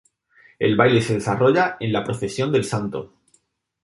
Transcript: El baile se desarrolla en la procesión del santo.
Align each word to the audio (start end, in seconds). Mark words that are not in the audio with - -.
El 0.57 0.75
baile 0.75 0.99
se 0.99 1.13
desarrolla 1.13 1.77
en 1.79 1.93
la 1.93 2.03
procesión 2.03 2.51
del 2.51 2.63
santo. 2.63 3.13